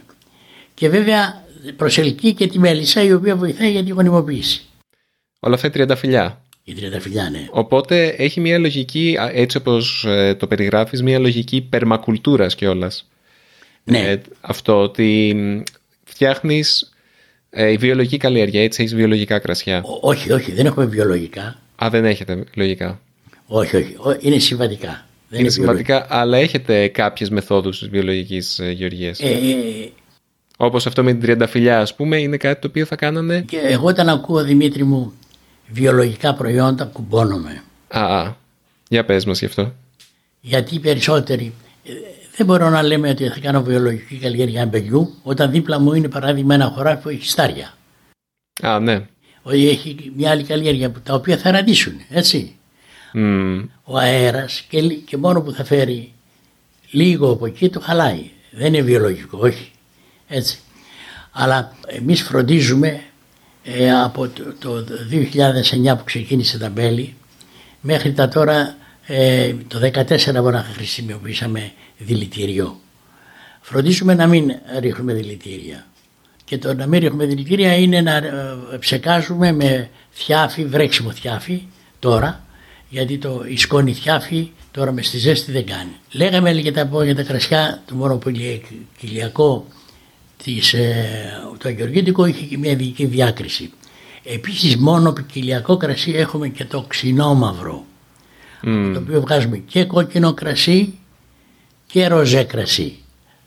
[0.74, 1.44] Και βέβαια
[1.76, 4.64] προσελκύει και τη μέλισσα η οποία βοηθάει για τη γονιμοποίηση.
[5.40, 6.40] Όλα αυτά τριανταφυλιά.
[6.68, 7.46] Η τριανταφυλιά, ναι.
[7.50, 13.08] Οπότε έχει μια λογική, έτσι όπως ε, το περιγράφεις, μια λογική περμακουλτούρας κιόλας.
[13.84, 13.98] Ναι.
[13.98, 15.62] Ε, αυτό ότι μ,
[16.04, 16.92] φτιάχνεις
[17.50, 19.82] ε, η βιολογική καλλιέργεια, έτσι, έχεις βιολογικά κρασιά.
[19.84, 21.58] Ό- όχι, όχι, δεν έχουμε βιολογικά.
[21.84, 23.00] Α, δεν έχετε λογικά.
[23.46, 25.06] Όχι, όχι, ο- είναι συμβατικά.
[25.28, 25.84] Δεν Είναι βιολογικά.
[25.94, 29.20] σημαντικά, αλλά έχετε κάποιες μεθόδους της βιολογικής ε, γεωργίας.
[29.20, 29.36] Ε, ε,
[30.56, 33.86] Όπως αυτό με την τριανταφυλιά, ας πούμε, είναι κάτι το οποίο θα κάνανε; και εγώ
[33.86, 35.12] όταν ακούω, Δημήτρη μου,
[35.68, 37.62] βιολογικά προϊόντα, κουμπώνομαι.
[37.88, 38.34] Α, α,
[38.88, 39.74] για πες μας γι' αυτό.
[40.40, 41.52] Γιατί οι περισσότεροι
[41.84, 41.92] ε,
[42.36, 46.54] δεν μπορώ να λέμε ότι θα κάνω βιολογική καλλιέργεια αμπελιού όταν δίπλα μου είναι παράδειγμα
[46.54, 47.74] ένα χωράφι που έχει στάρια.
[48.62, 49.06] Α, ναι.
[49.42, 52.56] Ότι έχει μια άλλη καλλιέργεια που- τα οποία θα ραντίσουν, έτσι.
[53.12, 56.12] Μμ, Ο αέρας και, λι- και μόνο που θα φέρει
[56.90, 58.30] λίγο από εκεί το χαλάει.
[58.50, 59.70] Δεν είναι βιολογικό, όχι.
[60.28, 60.58] Έτσι.
[61.32, 63.02] Αλλά εμείς φροντίζουμε
[63.74, 67.14] ε, από το, το 2009 που ξεκίνησε τα μπέλη
[67.80, 68.76] μέχρι τα τώρα
[69.06, 72.80] ε, το 2014 μόνο χρησιμοποιήσαμε δηλητήριο.
[73.60, 75.86] Φροντίζουμε να μην ρίχνουμε δηλητήρια.
[76.44, 78.32] Και το να μην ρίχνουμε δηλητήρια είναι να ε,
[78.78, 81.62] ψεκάζουμε με θιάφι, βρέξιμο θιάφι
[81.98, 82.44] τώρα,
[82.88, 85.96] γιατί το, η σκόνη θιάφι τώρα με στη ζέστη δεν κάνει.
[86.10, 89.66] Λέγαμε για τα, για τα κρασιά, το μονοπηλιακό
[90.44, 93.70] της, ε, το αγιοργήτικο είχε και μια ειδική διάκριση.
[94.22, 97.84] Επίσης μόνο ποικιλιακό κρασί έχουμε και το ξινόμαυρο,
[98.62, 98.92] μμ.
[98.92, 100.94] το οποίο βγάζουμε και κόκκινο κρασί
[101.86, 102.96] και ροζέ κρασί.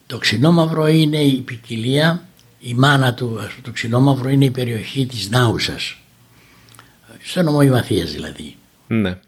[0.08, 2.28] Το ξινόμαυρο είναι η ποικιλία,
[2.60, 5.98] η μάνα του, ας πούμε, το ξινόμαυρο είναι η περιοχή της Νάουσας,
[7.24, 8.56] στο νομό Ημαθίας δηλαδή.
[8.88, 9.20] ναι.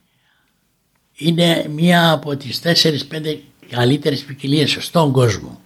[1.15, 5.60] Είναι μία από τις 4-5 καλύτερες ποικιλίες στον κόσμο.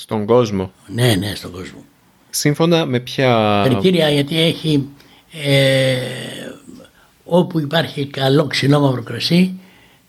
[0.00, 0.72] Στον κόσμο.
[0.86, 1.84] Ναι, ναι, στον κόσμο.
[2.30, 3.62] Σύμφωνα με ποια...
[3.68, 4.88] Κριτήρια γιατί έχει
[5.32, 5.98] ε,
[7.24, 9.54] όπου υπάρχει καλό ξινόμαυρο κρασί,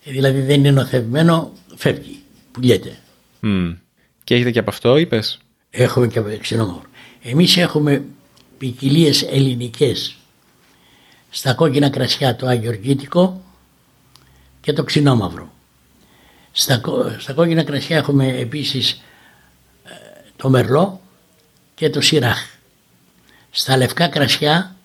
[0.04, 2.22] δηλαδή δεν είναι νοθευμένο, φεύγει,
[2.52, 2.98] πουλιέται.
[3.40, 3.70] Μμ.
[4.24, 5.38] Και έχετε και από αυτό, είπες;
[5.70, 6.82] Έχουμε και ξινόμαυρο.
[7.22, 8.04] Εμείς έχουμε
[8.58, 10.16] ποικιλίες ελληνικές
[11.30, 13.42] στα κόκκινα κρασιά το αγιοργήτικο
[14.60, 15.52] και το ξινόμαυρο.
[16.52, 19.04] Στα, κο- στα κόκκινα κρασιά έχουμε επίσης ε,
[20.40, 21.00] το μερλό
[21.74, 22.38] και το σιράχ.
[23.50, 24.76] Στα λευκά κρασιά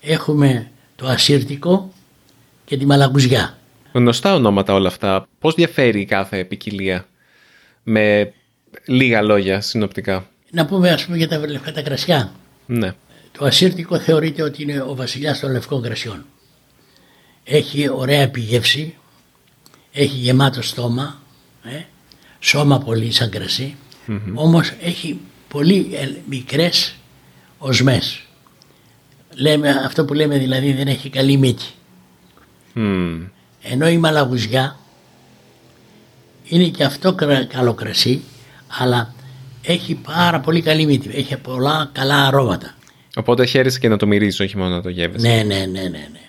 [0.00, 1.92] έχουμε το ασύρτικο
[2.64, 3.58] και τη μαλαγκουζιά.
[3.92, 5.26] Γνωστά ονόματα όλα αυτά.
[5.38, 7.06] Πώς διαφέρει η κάθε ποικιλία
[7.82, 8.32] με
[8.84, 12.32] λίγα λόγια συνοπτικά; Να πούμε ας πούμε για τα λευκά τα κρασιά.
[12.66, 12.92] Ναι.
[13.32, 16.24] Το ασύρτικο θεωρείται ότι είναι ο βασιλιάς των λευκών κρασιών.
[17.44, 18.94] Έχει ωραία επιγεύση,
[19.92, 21.22] έχει γεμάτο στόμα,
[21.64, 21.82] ε,
[22.40, 23.30] σώμα πολύ σαν
[24.06, 26.94] κρασι όμως έχει πολύ ε, μικρές
[27.58, 28.22] οσμές.
[29.34, 31.64] Λέμε, αυτό που λέμε δηλαδή δεν έχει καλή μύτη.
[32.74, 33.20] Μμ.
[33.62, 34.76] Ενώ η μαλαγουζιά
[36.44, 38.22] είναι και αυτό κρα- καλό κρασί,
[38.78, 39.14] αλλά
[39.62, 42.74] έχει πάρα πολύ καλή μύτη, έχει πολλά καλά αρώματα.
[43.16, 45.28] Οπότε χαίρεσαι και να το μυρίζεις, όχι μόνο να το γεύεσαι.
[45.28, 45.88] Ναι, ναι, ναι, ναι.
[45.88, 46.20] ναι.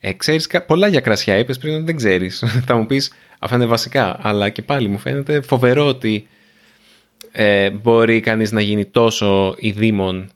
[0.00, 2.42] Ε, ξέρεις κα- πολλά για κρασιά, είπες πριν ότι δεν ξέρεις.
[2.66, 4.18] Θα μου πεις, αυτά είναι βασικά.
[4.22, 6.28] Αλλά και πάλι μου φαίνεται φοβερό ότι
[7.40, 10.30] ε, μπορεί κανείς να γίνει τόσο ειδήμων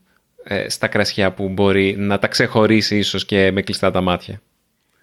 [0.45, 4.41] ε, στα κρασιά που μπορεί να τα ξεχωρίσει ίσως και με κλειστά τα μάτια.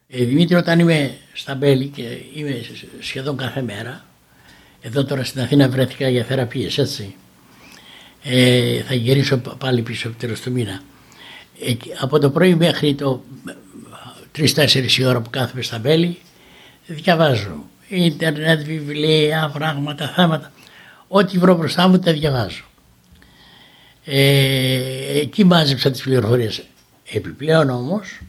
[0.07, 2.01] Ε, Δημήτρη, όταν είμαι στα Μπέλη και
[2.33, 2.61] είμαι
[2.99, 4.05] σχεδόν κάθε μέρα,
[4.81, 7.15] εδώ τώρα στην Αθήνα βρέθηκα για θεραπείες, έτσι.
[8.23, 10.81] Ε, θα γυρίσω π- πάλι πίσω τέλος του μήνα.
[11.65, 13.23] Ε, και από το πρωί μέχρι το
[14.37, 16.17] 3-4 η ώρα που κάθομαι στα Μπέλη,
[16.85, 17.63] διαβάζω.
[17.87, 20.51] Ίντερνετ, βιβλία, πράγματα, θέματα.
[21.11, 22.63] Ό,τι βρω μπροστά μου τα διαβάζω.
[24.05, 26.63] Ε, εκεί μάζεψα τις πληροφορίες.
[27.11, 28.19] Επιπλέον όμως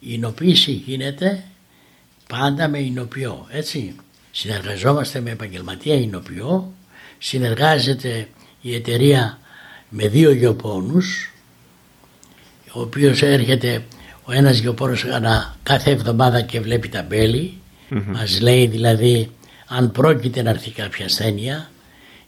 [0.00, 1.44] η εινοποίηση γίνεται
[2.28, 3.94] πάντα με εινοποιό, έτσι.
[4.30, 6.72] Συνεργαζόμαστε με επαγγελματία εινοποιό,
[7.18, 8.28] συνεργάζεται
[8.60, 9.38] η εταιρεία
[9.88, 11.32] με δύο γεωπόνους,
[12.72, 13.84] ο οποίος έρχεται
[14.24, 17.58] ο ένας γεωπόνος ανά κάθε εβδομάδα και βλέπει τα μπέλη,
[17.88, 19.30] μας λέει δηλαδή
[19.66, 21.70] αν πρόκειται να έρθει κάποια ασθένεια,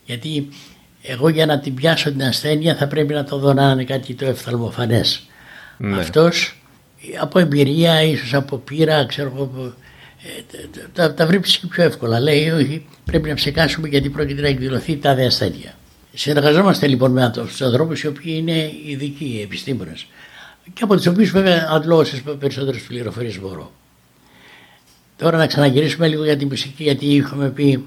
[0.08, 0.48] γιατί
[1.02, 4.14] εγώ για να την πιάσω την ασθένεια θα πρέπει να το δω να είναι κάτι
[4.14, 5.22] το εφθαλμοφανές.
[5.76, 5.98] Ναι.
[5.98, 6.62] Αυτός
[7.20, 9.74] από εμπειρία, ίσως από πείρα, ξέρω εγώ, από-
[10.22, 10.58] ε,
[10.92, 12.20] τα, τα, τα βρίσκει πιο εύκολα.
[12.20, 15.74] Λέει, όχι, πρέπει να ψεκάσουμε γιατί πρόκειται να εκδηλωθεί τάδε ασθένεια.
[16.14, 20.06] Συνεργαζόμαστε λοιπόν με τους ανθρώπους οι οποίοι είναι ειδικοί επιστήμονες
[20.72, 23.72] και από τους οποίους βέβαια αντλώ όσε περισσότερες πληροφορίες μπορώ.
[25.16, 27.84] Τώρα να ξαναγυρίσουμε λίγο για τη μουσική, γιατί είχαμε πει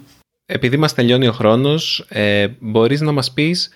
[0.53, 3.69] Επειδή μας τελειώνει ο χρόνος, ε, μπορείς να μας πεις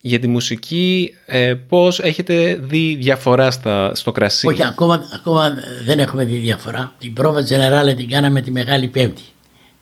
[0.00, 5.98] για τη μουσική ε, πώς έχετε δει διαφορά στα, στο κρασί; Όχι, ακόμα, ακόμα δεν
[5.98, 6.92] έχουμε δει διαφορά.
[6.98, 9.22] Την πρόβα Generale την κάναμε τη Μεγάλη Πέμπτη,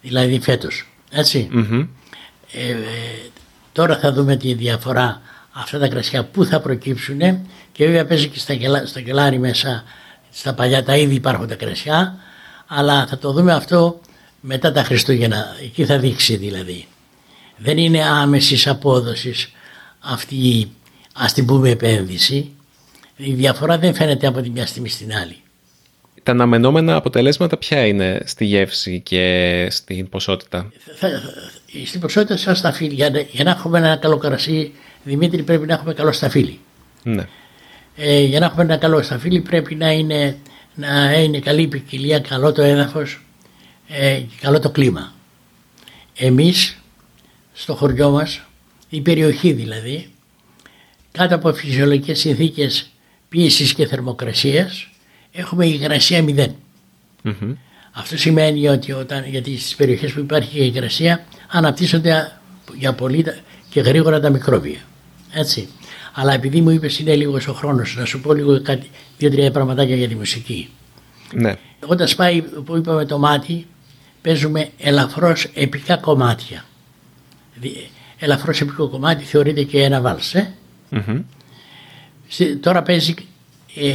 [0.01, 0.88] δηλαδή φέτος.
[1.11, 1.49] Έτσι.
[1.53, 1.81] Μμμ.
[2.53, 2.77] Ε, ε,
[3.75, 5.20] Τώρα θα δούμε τη διαφορά
[5.53, 7.18] αυτά τα κρασιά που θα προκύψουν
[7.73, 8.55] και βέβαια παίζει και στα
[8.87, 9.85] στο κελάρι μέσα
[10.31, 12.16] στα παλιά τα ήδη υπάρχουν τα κρασιά
[12.66, 14.01] αλλά θα το δούμε αυτό
[14.46, 16.87] μετά τα Χριστούγεννα, εκεί θα δείξει δηλαδή.
[17.57, 19.52] Δεν είναι άμεσης απόδοσης
[20.00, 20.70] αυτή η
[21.14, 22.50] ας την πούμε επένδυση.
[23.16, 25.37] Η διαφορά δεν φαίνεται από τη μια στιγμή στην άλλη.
[26.22, 31.09] Τα αναμενόμενα αποτελέσματα ποια είναι στη γεύση και στην ποσότητα; Θα,
[31.87, 32.94] στην ποσότητα σαν σταφύλι.
[32.94, 34.72] Για, για να έχουμε ένα καλό κρασί,
[35.04, 36.59] Δημήτρη, πρέπει να έχουμε καλό σταφύλι.
[37.02, 37.26] Ναι.
[37.96, 40.37] Ε, για να έχουμε ένα καλό σταφύλι πρέπει να είναι,
[40.74, 43.24] να είναι καλή ποικιλία, καλό το έδαφος
[43.88, 45.12] ε, και καλό το κλίμα.
[46.16, 46.79] Εμείς
[47.53, 48.42] στο χωριό μας,
[48.88, 50.09] η περιοχή δηλαδή,
[51.12, 52.90] κάτω από φυσιολογικές συνθήκες
[53.29, 54.88] πίεσης και θερμοκρασίας,
[55.33, 56.25] έχουμε υγρασία
[57.92, 62.38] Αυτό σημαίνει ότι όταν, γιατί στις περιοχές που υπάρχει η υγρασία αναπτύσσονται
[62.79, 63.25] για πολύ
[63.70, 64.79] και γρήγορα τα μικρόβια.
[65.33, 65.68] Έτσι.
[66.12, 69.97] Αλλά επειδή μου είπες είναι λίγος ο χρόνος, να σου πω λίγο κάτι, δύο-τρία πραγματάκια
[69.97, 70.68] για τη μουσική.
[71.33, 71.55] Ναι.
[71.87, 73.66] Όταν σπάει που είπαμε το μάτι,
[74.25, 76.65] παίζουμε ελαφρώς επικά κομμάτια.
[78.19, 80.35] Ελαφρώς επικό κομμάτι θεωρείται και ένα βάλς.
[80.35, 80.55] Ε;
[82.61, 83.15] Τώρα παίζει
[83.75, 83.91] ε,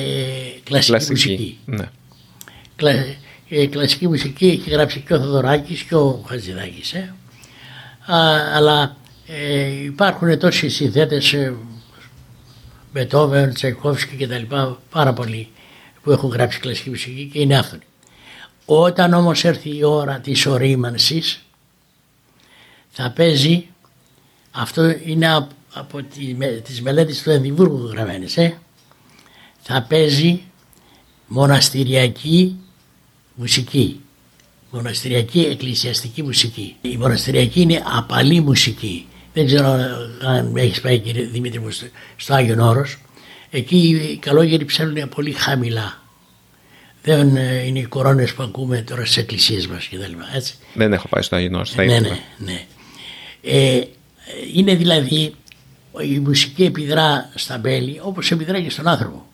[0.64, 1.58] κλασική, μουσική.
[1.66, 1.86] Ναι.
[2.76, 2.92] Κλα,
[3.50, 6.94] ε, κλασική μουσική έχει γράψει και ο Θοδωράκης και ο Χατζηδάκης.
[6.94, 7.14] Ε;
[8.56, 11.54] αλλά ε, υπάρχουν τόσοι συνθέτες ε,
[12.94, 15.48] Μπετόβεν, Τσαϊκόφσκι και τα λοιπά πάρα πολλοί
[16.04, 17.84] που έχουν γράψει κλασική μουσική και είναι άφθονοι.
[18.72, 21.42] Όταν όμως έρθει η ώρα της ορίμανσης
[22.90, 23.68] θα παίζει,
[24.52, 28.58] αυτό είναι από τη, τις μελέτες του Ενδιβούργου γραμμένες, ε,
[29.62, 30.42] θα παίζει
[31.28, 32.56] μοναστηριακή
[33.36, 34.02] μουσική,
[34.72, 36.76] μοναστηριακή εκκλησιαστική μουσική.
[36.82, 39.08] Η μοναστηριακή είναι απαλή μουσική.
[39.34, 39.68] Δεν ξέρω
[40.22, 41.70] αν έχεις πάει κύριε Δημήτρη μου
[42.16, 42.98] στο Άγιον Όρος.
[43.50, 43.78] Εκεί
[44.12, 46.00] οι καλόγεροι ψέλνουν πολύ χαμηλά
[47.16, 50.14] δεν ε, είναι οι κορώνες που ακούμε τώρα στις εκκλησίες μας κτλ.
[50.74, 52.00] Δεν έχω πάει στο Αγινό, ναι, ναι,
[52.38, 52.66] ναι.
[53.42, 53.82] Ε,
[54.56, 55.34] είναι δηλαδή
[56.02, 59.26] η μουσική επιδρά στα μπέλη όπως επιδρά και στον άνθρωπο.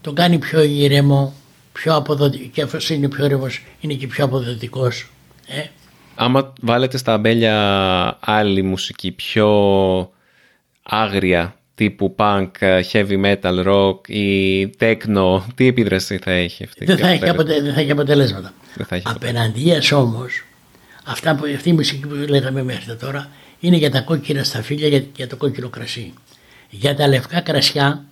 [0.00, 1.34] Τον κάνει πιο ήρεμο,
[1.72, 5.10] πιο αποδοτικό και αυτός είναι πιο ήρεμος, είναι και πιο αποδοτικός.
[5.46, 5.64] Ε.
[6.14, 9.48] Άμα βάλετε στα αμπέλια άλλη μουσική πιο
[10.82, 12.50] άγρια τύπου punk,
[12.92, 17.74] heavy metal, rock ή techno, τι επίδραση θα έχει αυτή; Δεν θα, έχει, αποτε, δεν
[17.74, 18.52] θα έχει αποτελέσματα.
[19.02, 20.44] Απέναντίας όμως,
[21.04, 25.04] αυτά που, αυτή η μουσική που λέγαμε μέχρι τώρα είναι για τα κόκκινα σταφύλια για,
[25.16, 26.12] για το κόκκινο κρασί.
[26.70, 28.04] Για τα λευκά κρασιά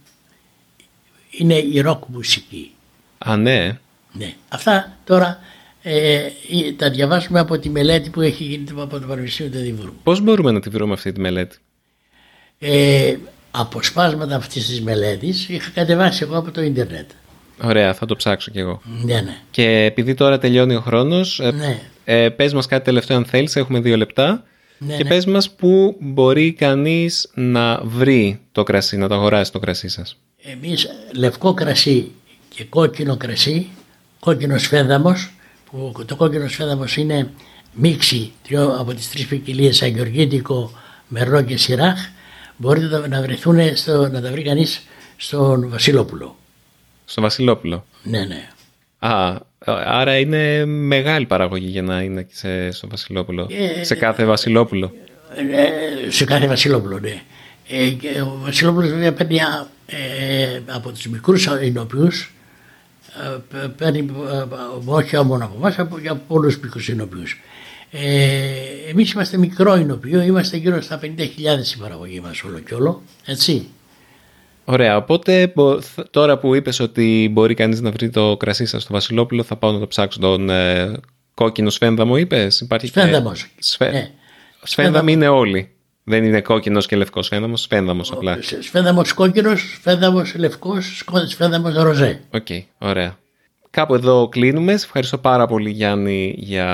[1.31, 2.71] είναι η rock μουσική.
[3.19, 3.79] Α, ναι.
[4.13, 4.35] Ναι.
[4.49, 5.39] Αυτά τώρα
[5.83, 6.23] ε,
[6.77, 9.97] τα διαβάσουμε από τη μελέτη που έχει γίνει από το Πανεπιστήμιο του Εδιμβούργου.
[10.03, 11.57] Πώς μπορούμε να τη βρούμε αυτή τη μελέτη;
[12.59, 13.17] Ε,
[13.57, 17.11] αποσπάσματα αυτής της μελέτης είχα κατεβάσει εγώ από το ίντερνετ.
[17.63, 18.81] Ωραία, θα το ψάξω κι εγώ.
[18.85, 19.37] Ναι, ναι.
[19.51, 21.81] Και επειδή τώρα τελειώνει ο χρόνος, ε, ναι.
[22.05, 24.45] ε, πες μας κάτι τελευταίο αν θέλεις, έχουμε δύο λεπτά.
[24.79, 25.09] Ναι, και ναι.
[25.09, 30.19] πες μας πού μπορεί κανείς να βρει το κρασί, να το αγοράσει το κρασί σας.
[30.43, 32.11] Εμείς λευκό κρασί
[32.49, 33.69] και κόκκινο κρασί,
[34.21, 35.33] κόκκινος σφέδαμος,
[35.71, 37.31] που το κόκκινος σφέδαμος είναι
[37.73, 38.33] μίξη
[38.79, 40.73] από τις τρεις ποικιλίες αγγιοργίτικο,
[41.09, 41.99] μερό και σιράχ,
[42.57, 44.83] μπορείτε να βρεθούν, στο, να τα βρει κανείς
[45.17, 46.37] στον Βασιλόπουλο.
[47.05, 48.49] Στο Βασιλόπουλο; Ναι, ναι.
[48.99, 49.39] Α,
[49.85, 53.49] άρα είναι μεγάλη παραγωγή για να είναι σε, στο Βασιλόπουλο.
[53.51, 54.93] Ε, σε κάθε Βασιλόπουλο.
[55.37, 57.23] Ε, σε κάθε Βασιλόπουλο, ναι.
[57.69, 59.39] Ε, και ο Βασιλόπουλος βέβαια παίρνει
[59.87, 62.35] ε, από τους μικρούς εινοποιούς
[63.63, 64.45] ε, παίρνει ε,
[64.85, 67.41] όχι μόνο από εμάς, από, από πολλούς μικρούς εινοποιούς.
[67.97, 71.07] Ε, εμείς είμαστε μικρό εινοποιείο, είμαστε γύρω στα 50.000
[71.77, 73.67] η παραγωγή μας όλο και όλο, έτσι.
[74.65, 75.53] Ωραία, οπότε
[76.11, 79.73] τώρα που είπες ότι μπορεί κανείς να βρει το κρασί σας στο Βασιλόπουλο θα πάω
[79.73, 80.93] να το ψάξω τον ε,
[81.35, 83.51] κόκκινο σφένδαμο είπες; Υπάρχει Σφένδαμος.
[83.59, 83.91] Σφέ...
[83.91, 84.11] Ναι.
[84.63, 85.71] Σφένδαμοι είναι όλοι.
[86.05, 88.39] Δεν είναι κόκκινος και λευκός σφένδαμος, σφένδαμος απλά.
[88.61, 92.21] Σφένδαμος κόκκινος, σφένδαμος λευκός, σφένδαμος ροζέ.
[92.31, 93.19] OK, okay, ωραία.
[93.71, 94.77] Κάπου εδώ κλείνουμε.
[94.77, 96.69] Σε ευχαριστώ πάρα πολύ Γιάννη για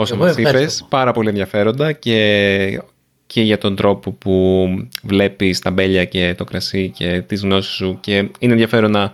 [0.00, 2.82] όσα μας είπες, πάρα πολύ ενδιαφέροντα και,
[3.26, 4.66] και για τον τρόπο που
[5.02, 9.12] βλέπεις τα μπέλια και το κρασί και τις γνώσεις σου και είναι ενδιαφέρον να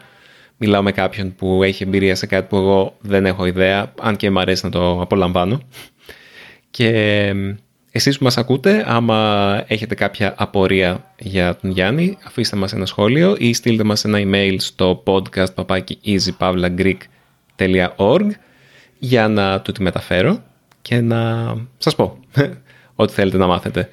[0.57, 4.31] μιλάω με κάποιον που έχει εμπειρία σε κάτι που εγώ δεν έχω ιδέα, αν και
[4.31, 5.61] μου αρέσει να το απολαμβάνω.
[6.71, 7.33] Και
[7.91, 13.37] εσείς που μας ακούτε, άμα έχετε κάποια απορία για τον Γιάννη, αφήστε μας ένα σχόλιο
[13.39, 15.93] ή στείλτε μας ένα email στο podcast papaki
[18.99, 20.43] για να του τη μεταφέρω
[20.87, 22.19] και να σας πω
[22.95, 23.91] ό,τι θέλετε να μάθετε.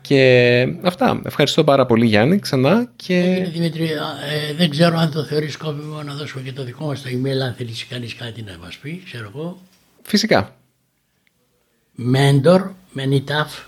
[0.00, 1.20] Και αυτά.
[1.24, 2.92] Ευχαριστώ πάρα πολύ Γιάννη ξανά.
[2.96, 3.20] Και...
[3.20, 7.02] Κύριε Δημήτρη, ε, δεν ξέρω αν το θεωρείς σκόπιμο να δώσουμε και το δικό μας
[7.02, 9.58] το email αν θέλεις κανείς κάτι να μας πει, ξέρω εγώ.
[10.02, 10.56] Φυσικά.
[12.14, 12.60] Mentor,
[12.96, 13.64] menitaf,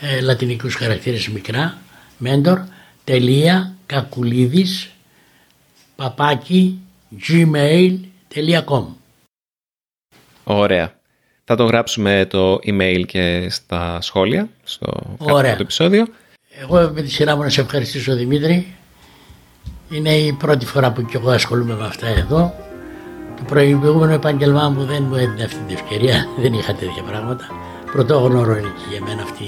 [0.00, 1.78] ε, λατινικούς χαρακτήρες μικρά,
[2.24, 2.58] mentor,
[3.04, 4.90] τελεία, κακουλίδης,
[5.96, 6.78] παπάκι,
[7.28, 8.84] gmail.com
[10.44, 10.97] Ωραία.
[11.50, 15.56] Θα το γράψουμε το email και στα σχόλια, στο Ωραία.
[15.56, 16.06] το επεισόδιο.
[16.62, 18.74] Εγώ με τη σειρά μου να σε ευχαριστήσω Δημήτρη.
[19.90, 22.54] Είναι η πρώτη φορά που κι εγώ ασχολούμαι με αυτά εδώ.
[23.36, 27.44] Το προηγούμενο επάγγελμά μου δεν μου έδινε αυτή την ευκαιρία, δεν είχα τέτοια πράγματα.
[27.92, 29.44] Πρωτόγνωρο είναι και για μένα αυτή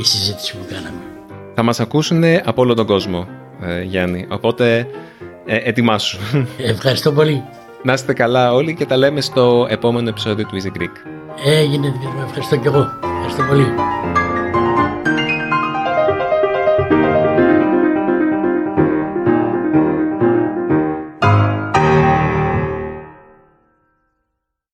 [0.00, 1.00] η συζήτηση που κάναμε.
[1.54, 3.28] Θα μας ακούσουν από όλο τον κόσμο,
[3.62, 4.26] ε, Γιάννη.
[4.30, 4.86] Οπότε
[5.46, 6.18] ε, ετοιμάσου.
[6.58, 7.42] Ευχαριστώ πολύ.
[7.82, 11.16] Να είστε καλά όλοι και τα λέμε στο επόμενο επεισόδιο του Easy Greek.
[11.44, 12.92] Έγινε, Δημήτρη, ευχαριστώ κι εγώ.
[13.02, 13.66] Ευχαριστώ πολύ.